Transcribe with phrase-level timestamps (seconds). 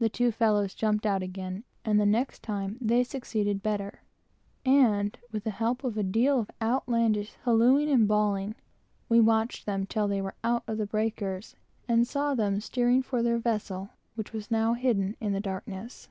[0.00, 4.00] The two fellows jumped out again; and the next time they succeeded better,
[4.66, 8.64] and, with the help of a deal of outlandish hallooing and bawling, got her well
[8.64, 9.10] off.
[9.10, 11.54] We watched them till they were out of the breakers,
[11.86, 16.08] and saw them steering for their vessel, which was now hidden in the darkness.